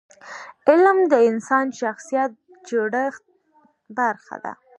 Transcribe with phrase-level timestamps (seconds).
[0.67, 3.23] علم د انسان د شخصیت د جوړښت
[3.97, 4.53] برخه ده.